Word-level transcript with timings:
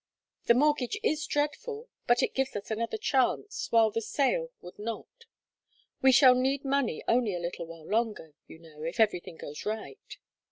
The 0.45 0.55
mortgage 0.55 0.97
is 1.03 1.27
dreadful, 1.27 1.87
but 2.07 2.23
it 2.23 2.33
gives 2.33 2.55
us 2.55 2.71
another 2.71 2.97
chance, 2.97 3.67
while 3.71 3.91
the 3.91 4.01
sale 4.01 4.49
would 4.59 4.79
not. 4.79 5.25
We 6.01 6.11
shall 6.11 6.33
need 6.33 6.65
money 6.65 7.03
only 7.07 7.35
a 7.35 7.39
little 7.39 7.67
while 7.67 7.85
longer, 7.87 8.33
you 8.47 8.57
know, 8.57 8.81
if 8.81 8.99
everything 8.99 9.37
goes 9.37 9.63
right." 9.63 10.17